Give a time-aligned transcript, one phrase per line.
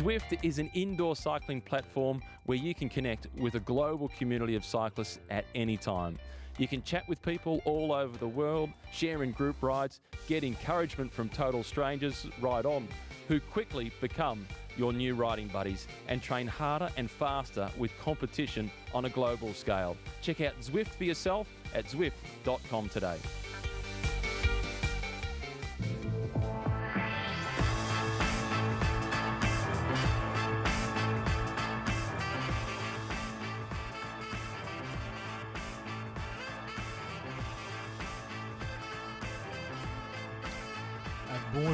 [0.00, 4.64] Zwift is an indoor cycling platform where you can connect with a global community of
[4.64, 6.18] cyclists at any time.
[6.56, 11.12] You can chat with people all over the world, share in group rides, get encouragement
[11.12, 12.88] from total strangers right on,
[13.28, 19.04] who quickly become your new riding buddies and train harder and faster with competition on
[19.04, 19.98] a global scale.
[20.22, 23.18] Check out Zwift for yourself at Zwift.com today.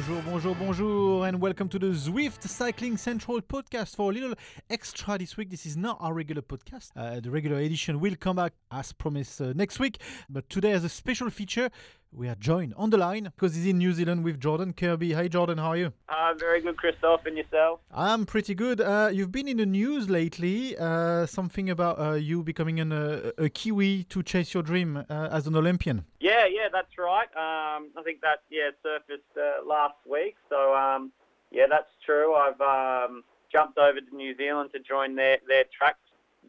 [0.07, 4.35] Bonjour, bonjour, bonjour, and welcome to the Zwift Cycling Central podcast for a little
[4.69, 5.49] extra this week.
[5.49, 6.91] This is not our regular podcast.
[6.95, 9.99] Uh, the regular edition will come back as promised uh, next week,
[10.29, 11.69] but today, as a special feature,
[12.11, 15.15] we are joined on the line because he's in New Zealand with Jordan Kerby.
[15.15, 15.93] Hey, Jordan, how are you?
[16.09, 17.79] Uh, very good, Christoph, and yourself?
[17.93, 18.81] I'm pretty good.
[18.81, 20.77] Uh, you've been in the news lately.
[20.77, 25.29] Uh, something about uh, you becoming an, uh, a Kiwi to chase your dream uh,
[25.31, 26.05] as an Olympian.
[26.19, 27.27] Yeah, yeah, that's right.
[27.35, 30.35] Um, I think that yeah surfaced last week.
[30.49, 31.11] So um,
[31.51, 32.35] yeah, that's true.
[32.35, 35.97] I've um, jumped over to New Zealand to join their their track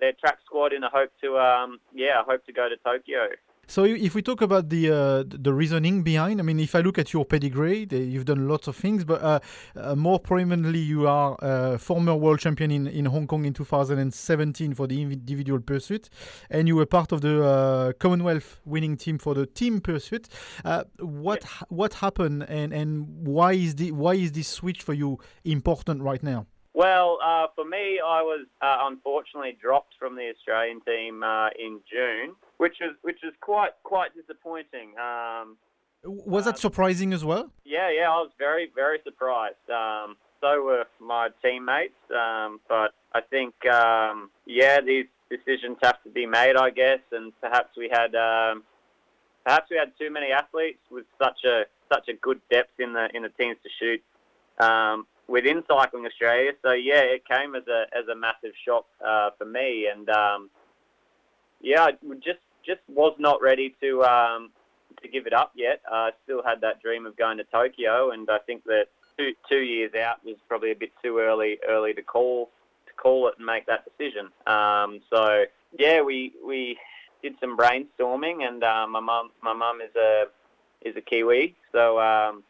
[0.00, 3.28] their track squad in a hope to um, yeah, I hope to go to Tokyo.
[3.70, 6.96] So if we talk about the uh, the reasoning behind, I mean, if I look
[6.98, 9.40] at your pedigree, you've done lots of things, but uh,
[9.76, 14.72] uh, more prominently, you are a former world champion in, in Hong Kong in 2017
[14.72, 16.08] for the individual pursuit,
[16.48, 20.28] and you were part of the uh, Commonwealth winning team for the team pursuit.
[20.64, 25.18] Uh, what what happened, and, and why is the why is this switch for you
[25.44, 26.46] important right now?
[26.72, 31.22] Well, uh, for me, I was unfortunately dropped from the Australian team
[31.58, 34.90] in June which is which is quite quite disappointing.
[34.98, 35.56] Um,
[36.04, 37.50] was that um, surprising as well?
[37.64, 39.68] Yeah, yeah, I was very very surprised.
[39.70, 46.10] Um, so were my teammates, um, but I think um, yeah, these decisions have to
[46.10, 48.62] be made, I guess, and perhaps we had um,
[49.44, 53.08] perhaps we had too many athletes with such a such a good depth in the
[53.14, 54.02] in the teams to shoot
[54.64, 56.52] um, within Cycling Australia.
[56.62, 60.50] So yeah, it came as a as a massive shock uh, for me, and um,
[61.60, 61.92] yeah, I
[62.22, 64.50] just just was not ready to um,
[65.02, 65.80] to give it up yet.
[65.90, 68.86] I uh, still had that dream of going to Tokyo, and I think that
[69.16, 72.50] two two years out was probably a bit too early early to call
[72.86, 74.28] to call it and make that decision.
[74.46, 75.44] Um, so
[75.78, 76.78] yeah, we we
[77.22, 80.24] did some brainstorming, and uh, my mum my mum is a
[80.82, 82.44] is a Kiwi, so um,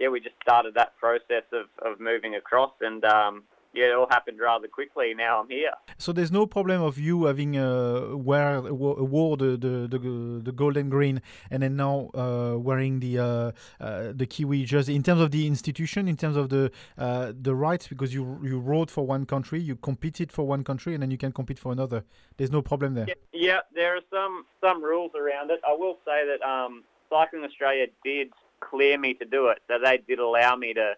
[0.00, 3.42] yeah, we just started that process of, of moving across, and um,
[3.78, 5.14] yeah, it all happened rather quickly.
[5.14, 5.72] Now I'm here.
[5.98, 9.98] So there's no problem of you having uh, wear wore the, the, the
[10.42, 15.02] the golden green and then now uh, wearing the uh, uh, the Kiwi jersey in
[15.02, 18.90] terms of the institution, in terms of the uh, the rights, because you you rode
[18.90, 22.04] for one country, you competed for one country, and then you can compete for another.
[22.36, 23.06] There's no problem there.
[23.08, 25.60] Yeah, yeah there are some some rules around it.
[25.66, 28.28] I will say that um, Cycling Australia did
[28.60, 30.94] clear me to do it, so they did allow me to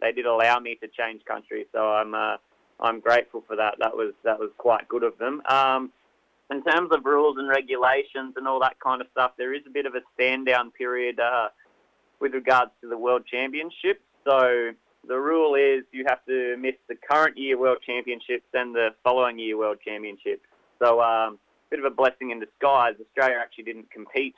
[0.00, 1.66] they did allow me to change country.
[1.72, 2.36] So I'm uh,
[2.80, 3.74] I'm grateful for that.
[3.80, 5.42] That was that was quite good of them.
[5.48, 5.92] Um,
[6.50, 9.70] in terms of rules and regulations and all that kind of stuff, there is a
[9.70, 11.48] bit of a stand down period uh,
[12.20, 14.00] with regards to the World Championships.
[14.26, 14.70] So
[15.06, 19.38] the rule is you have to miss the current year World Championships and the following
[19.38, 20.42] year World Championships.
[20.82, 22.94] So um, a bit of a blessing in disguise.
[23.00, 24.34] Australia actually didn't compete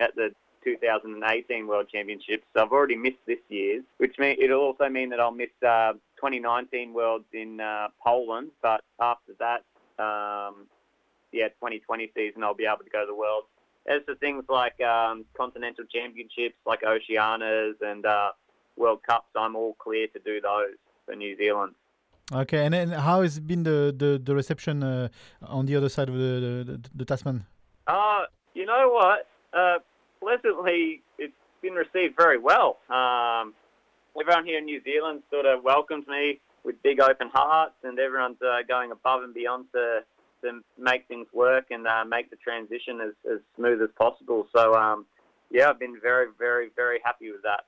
[0.00, 0.30] at the
[0.64, 2.44] 2018 World Championships.
[2.54, 5.92] So I've already missed this year's, which mean it'll also mean that I'll miss uh,
[6.16, 8.50] 2019 Worlds in uh, Poland.
[8.62, 9.64] But after that,
[10.02, 10.66] um,
[11.32, 13.46] yeah, 2020 season, I'll be able to go to the Worlds.
[13.86, 18.30] As for things like um, continental championships, like Oceanias and uh,
[18.76, 21.74] World Cups, I'm all clear to do those for New Zealand.
[22.32, 25.08] Okay, and then how has been the the, the reception uh,
[25.42, 27.44] on the other side of the the, the Tasman?
[27.86, 28.24] Uh,
[28.54, 29.26] you know what?
[29.52, 29.78] Uh,
[30.22, 32.78] pleasantly, it's been received very well.
[32.88, 33.54] Um,
[34.18, 38.40] everyone here in New Zealand sort of welcomes me with big open hearts, and everyone's
[38.40, 40.00] uh, going above and beyond to
[40.42, 44.44] to make things work and uh, make the transition as, as smooth as possible.
[44.52, 45.06] So, um,
[45.52, 47.60] yeah, I've been very, very, very happy with that.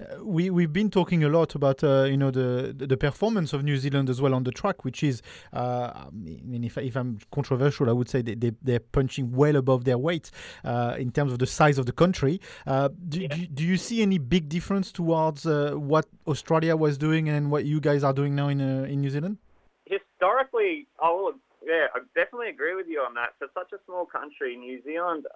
[0.00, 3.64] Uh, we we've been talking a lot about uh, you know the the performance of
[3.64, 5.22] New Zealand as well on the track, which is
[5.52, 9.56] uh, I mean if, if I'm controversial, I would say they, they they're punching well
[9.56, 10.30] above their weight
[10.64, 12.40] uh, in terms of the size of the country.
[12.66, 13.28] Uh, do, yeah.
[13.28, 17.64] do, do you see any big difference towards uh, what Australia was doing and what
[17.64, 19.38] you guys are doing now in in New Zealand?
[19.86, 21.34] Historically, I will
[21.66, 23.34] yeah, I definitely agree with you on that.
[23.38, 25.26] For such a small country, New Zealand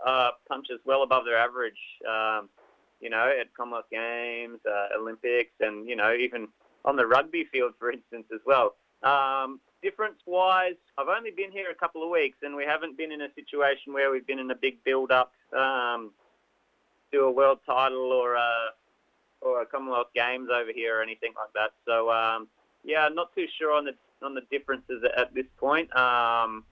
[0.49, 1.77] punches well above their average.
[2.09, 2.49] Um,
[3.03, 6.49] you know, at Commonwealth Games, uh, Olympics, and you know, even
[6.85, 8.77] on the rugby field, for instance, as well.
[9.03, 13.11] Um, difference wise, I've only been here a couple of weeks, and we haven't been
[13.11, 16.13] in a situation where we've been in a big build up um,
[17.13, 18.71] to a world title or a
[19.41, 21.73] or a Commonwealth Games over here or anything like that.
[21.85, 22.47] So um,
[22.85, 23.95] yeah, not too sure on the
[24.25, 25.95] on the differences at this point.
[25.97, 26.65] Um,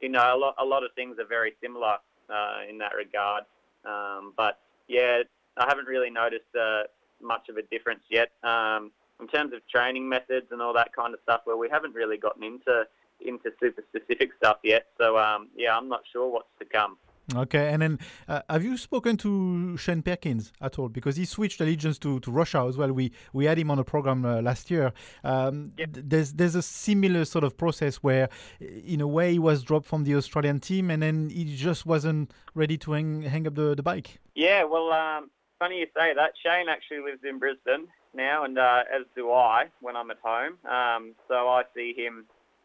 [0.00, 1.98] you know, a lot a lot of things are very similar
[2.30, 3.44] uh, in that regard.
[3.84, 4.58] Um, but
[4.88, 5.22] yeah,
[5.56, 6.82] I haven't really noticed uh,
[7.20, 11.14] much of a difference yet um, in terms of training methods and all that kind
[11.14, 11.42] of stuff.
[11.46, 12.84] well, we haven't really gotten into
[13.20, 14.86] into super specific stuff yet.
[14.98, 16.98] So um, yeah, I'm not sure what's to come.
[17.34, 17.98] Okay, and then
[18.28, 20.88] uh, have you spoken to Shane Perkins at all?
[20.88, 22.92] Because he switched allegiance to, to Russia as well.
[22.92, 24.92] We we had him on a program uh, last year.
[25.24, 25.88] Um, yep.
[25.92, 28.28] There's there's a similar sort of process where,
[28.60, 32.30] in a way, he was dropped from the Australian team, and then he just wasn't
[32.54, 34.20] ready to hang, hang up the, the bike.
[34.36, 36.32] Yeah, well, um, funny you say that.
[36.44, 40.54] Shane actually lives in Brisbane now, and uh, as do I when I'm at home.
[40.68, 42.24] Um, so I see him,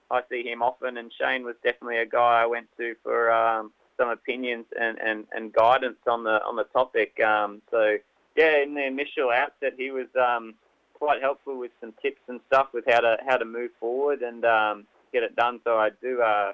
[0.09, 3.71] I see him often, and Shane was definitely a guy I went to for um,
[3.97, 7.19] some opinions and, and, and guidance on the on the topic.
[7.21, 7.97] Um, so
[8.35, 10.55] yeah, in the initial outset, he was um,
[10.93, 14.45] quite helpful with some tips and stuff with how to how to move forward and
[14.45, 15.59] um, get it done.
[15.63, 16.53] So I do uh,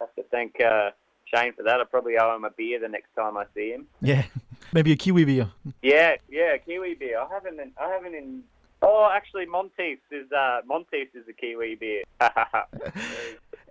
[0.00, 0.90] have to thank uh,
[1.32, 1.80] Shane for that.
[1.80, 3.86] I probably owe him a beer the next time I see him.
[4.00, 4.24] Yeah,
[4.76, 5.50] maybe a Kiwi beer.
[5.82, 7.18] Yeah, yeah, Kiwi beer.
[7.18, 8.44] I haven't I haven't in
[8.82, 12.02] Oh, actually, Monteith's is uh, Monteith's is a Kiwi beer.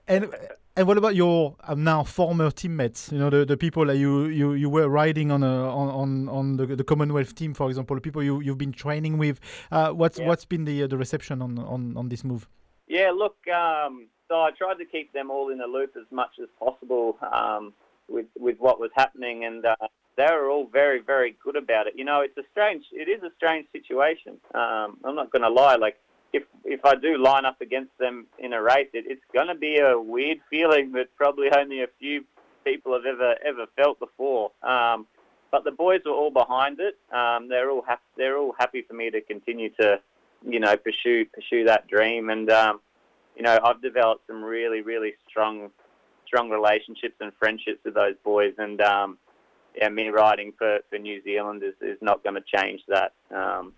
[0.08, 0.34] and
[0.76, 3.12] and what about your um, now former teammates?
[3.12, 6.58] You know, the, the people that you, you, you were riding on a, on on
[6.58, 9.40] the, the Commonwealth team, for example, the people you you've been training with.
[9.72, 10.28] Uh, what's yeah.
[10.28, 12.48] what's been the uh, the reception on, on, on this move?
[12.88, 16.40] Yeah, look, um, so I tried to keep them all in the loop as much
[16.42, 17.74] as possible um,
[18.10, 19.76] with with what was happening, and uh,
[20.18, 21.94] they were all very very good about it.
[21.96, 24.38] You know, it's a strange, it is a strange situation.
[24.54, 25.98] Um, I'm not going to lie, like
[26.34, 29.56] if if I do line up against them in a race, it, it's going to
[29.56, 32.24] be a weird feeling that probably only a few
[32.64, 34.52] people have ever ever felt before.
[34.64, 35.08] Um,
[35.52, 36.98] but the boys were all behind it.
[37.16, 38.04] Um, they're all happy.
[38.18, 40.02] They're all happy for me to continue to,
[40.46, 42.30] you know, pursue pursue that dream.
[42.30, 42.82] And um,
[43.36, 45.72] you know, I've developed some really really strong
[46.26, 48.54] strong relationships and friendships with those boys.
[48.58, 49.18] And um,
[49.78, 53.14] yeah, me riding for, for New Zealand is, is not going to change that.
[53.34, 53.74] Um,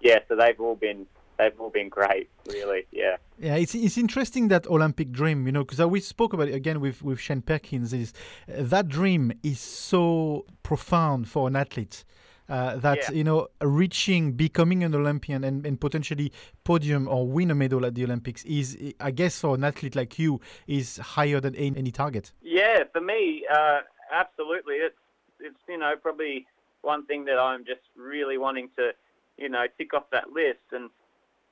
[0.00, 1.06] yeah, so they've all been
[1.40, 2.86] they've all been great, really.
[2.90, 3.16] Yeah.
[3.38, 6.80] Yeah, it's it's interesting that Olympic dream, you know, because we spoke about it again
[6.80, 7.92] with with Shane Perkins.
[7.92, 8.12] Is
[8.48, 12.04] uh, that dream is so profound for an athlete.
[12.48, 13.12] Uh, that yeah.
[13.12, 16.32] you know reaching becoming an olympian and, and potentially
[16.64, 20.18] podium or win a medal at the olympics is i guess for an athlete like
[20.18, 23.78] you is higher than any, any target yeah for me uh,
[24.12, 24.96] absolutely it's
[25.40, 26.46] it's you know probably
[26.82, 28.90] one thing that i'm just really wanting to
[29.36, 30.90] you know tick off that list and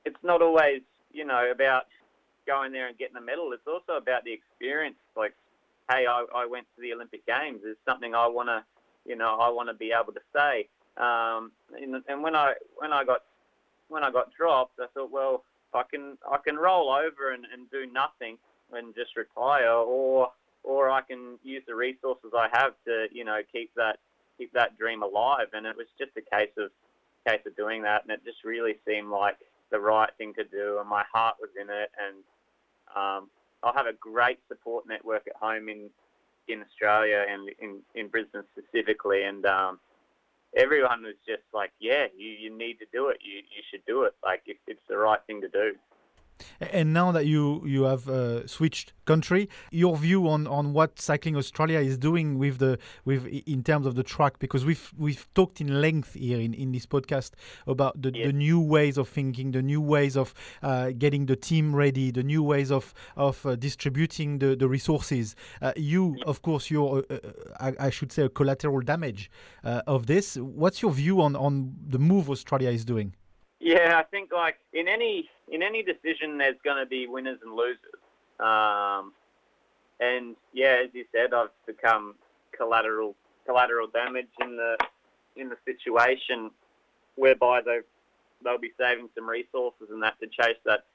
[0.05, 0.81] it's not always,
[1.11, 1.85] you know, about
[2.47, 3.51] going there and getting a medal.
[3.53, 4.95] It's also about the experience.
[5.15, 5.33] Like,
[5.91, 7.61] hey, I, I went to the Olympic Games.
[7.63, 8.63] It's something I want to,
[9.05, 10.67] you know, I want to be able to say.
[10.97, 13.21] Um, and, and when I when I got
[13.87, 15.43] when I got dropped, I thought, well,
[15.73, 18.37] I can I can roll over and, and do nothing
[18.73, 20.31] and just retire, or
[20.63, 23.97] or I can use the resources I have to, you know, keep that
[24.37, 25.47] keep that dream alive.
[25.53, 26.71] And it was just a case of
[27.27, 29.37] case of doing that, and it just really seemed like
[29.71, 31.91] the right thing to do, and my heart was in it.
[31.99, 32.17] And
[32.95, 33.29] um,
[33.63, 35.89] I have a great support network at home in
[36.47, 39.79] in Australia and in in Brisbane specifically, and um,
[40.55, 43.19] everyone was just like, "Yeah, you, you need to do it.
[43.21, 44.15] You you should do it.
[44.23, 45.75] Like it, it's the right thing to do."
[46.59, 51.35] And now that you you have uh, switched country, your view on, on what Cycling
[51.35, 55.61] Australia is doing with the with in terms of the track, because we've we've talked
[55.61, 57.31] in length here in, in this podcast
[57.65, 61.75] about the, the new ways of thinking, the new ways of uh, getting the team
[61.75, 65.35] ready, the new ways of of uh, distributing the, the resources.
[65.61, 67.19] Uh, you, of course, you're uh, uh,
[67.59, 69.31] I, I, should say a collateral damage
[69.63, 70.37] of this.
[70.37, 73.15] What's your view on on the move Australia is doing?
[73.59, 77.53] Yeah, I think like in any in any decision, there's going to be winners and
[77.53, 77.99] losers.
[78.39, 79.13] Um,
[79.99, 82.15] and yeah, as you said, I've become
[82.57, 84.77] collateral collateral damage in the
[85.35, 86.51] in the situation
[87.15, 87.79] whereby they
[88.43, 90.85] they'll be saving some resources and that to chase that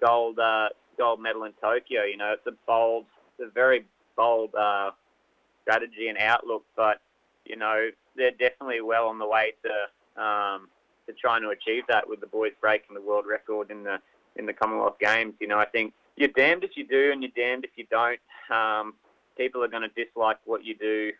[0.00, 2.04] gold uh, gold medal in Tokyo.
[2.04, 3.04] You know, it's a bold,
[3.38, 3.84] it's a very
[4.16, 4.92] bold uh,
[5.62, 7.00] strategy and outlook, but
[7.44, 10.68] you know they're definitely well on the way to um,
[11.08, 13.98] to trying to achieve that with the boys breaking the world record in the
[14.36, 15.34] in the Commonwealth Games.
[15.40, 18.20] You know, I think you're damned if you do and you're damned if you don't.
[18.50, 18.94] Um,
[19.36, 21.12] people are going to dislike what you do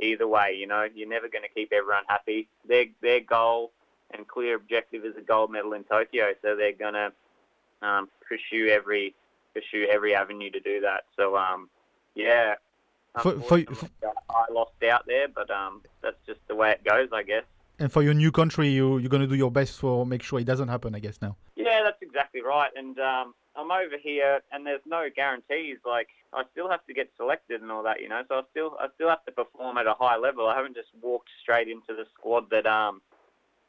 [0.00, 0.56] either way.
[0.58, 2.48] You know, you're never going to keep everyone happy.
[2.66, 3.72] Their their goal
[4.10, 6.32] and clear objective is a gold medal in Tokyo.
[6.42, 7.12] So they're gonna
[7.82, 9.14] um, pursue every
[9.54, 11.04] pursue every avenue to do that.
[11.16, 11.68] So um,
[12.14, 12.54] yeah,
[13.14, 13.88] For- for- unfortunately,
[14.30, 17.44] I lost out there, but um, that's just the way it goes, I guess.
[17.78, 20.44] And for your new country, you you're gonna do your best for make sure it
[20.46, 20.94] doesn't happen.
[20.94, 21.36] I guess now.
[21.56, 22.70] Yeah, that's exactly right.
[22.76, 25.78] And um, I'm over here, and there's no guarantees.
[25.86, 28.22] Like I still have to get selected and all that, you know.
[28.28, 30.48] So I still I still have to perform at a high level.
[30.48, 33.00] I haven't just walked straight into the squad that um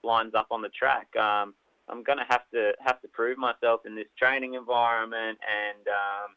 [0.03, 1.15] lines up on the track.
[1.15, 1.53] Um,
[1.87, 6.35] I'm gonna have to have to prove myself in this training environment and um,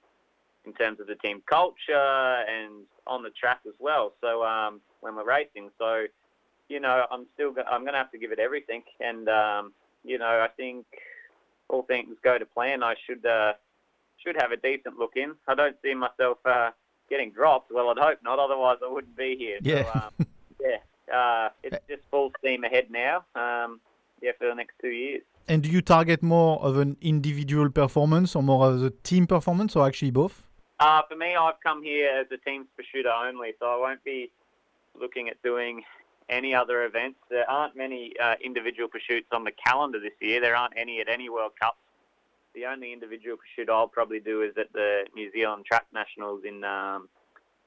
[0.64, 4.12] in terms of the team culture and on the track as well.
[4.21, 6.05] So um, when we're racing, so
[6.69, 9.73] you know, I'm still go- I'm gonna have to give it everything, and um,
[10.04, 10.87] you know, I think
[11.69, 12.83] all things go to plan.
[12.83, 13.52] I should uh,
[14.25, 15.35] should have a decent look in.
[15.49, 16.71] I don't see myself uh,
[17.11, 17.73] getting dropped.
[17.73, 18.38] Well, I'd hope not.
[18.38, 19.59] Otherwise, I wouldn't be here.
[19.62, 19.85] Yeah.
[19.92, 20.26] So, um,
[20.61, 21.14] yeah.
[21.14, 23.25] Uh, it's just full steam ahead now.
[23.35, 23.81] Um,
[24.23, 25.23] yeah, for the next two years.
[25.49, 29.75] And do you target more of an individual performance or more of a team performance,
[29.75, 30.45] or actually both?
[30.78, 34.31] Uh, for me, I've come here as a team pursuiter only, so I won't be
[34.99, 35.83] looking at doing
[36.29, 37.19] any other events.
[37.31, 40.41] There aren't many uh, individual pursuits on the calendar this year.
[40.41, 41.79] There aren't any at any World Cups.
[42.55, 46.64] The only individual pursuit I'll probably do is at the New Zealand Track Nationals in
[46.64, 47.09] um,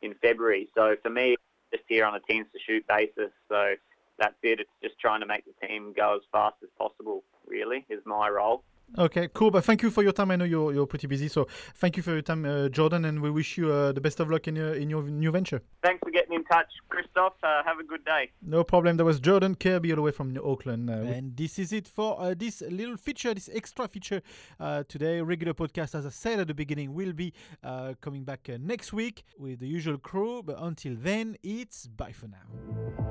[0.02, 0.70] in February.
[0.76, 1.36] So for me,
[1.72, 3.32] just here on a teams pursuit basis.
[3.50, 3.76] So
[4.20, 4.60] that's it.
[4.60, 7.24] It's just trying to make the team go as fast as possible.
[7.48, 8.64] Really, is my role.
[8.98, 9.52] Okay, cool.
[9.52, 10.32] But thank you for your time.
[10.32, 13.22] I know you're you're pretty busy, so thank you for your time, uh, Jordan, and
[13.22, 15.62] we wish you uh, the best of luck in your in your new venture.
[15.84, 17.34] Thanks for getting in touch, Christoph.
[17.44, 18.32] Uh, have a good day.
[18.42, 18.98] No problem.
[18.98, 20.90] That was Jordan Kerby all the way from Auckland.
[20.90, 24.22] Uh, and this is it for uh, this little feature, this extra feature
[24.60, 25.22] uh, today.
[25.22, 28.94] Regular podcast, as I said at the beginning, will be uh, coming back uh, next
[28.94, 30.42] week with the usual crew.
[30.42, 33.05] But until then, it's bye for now.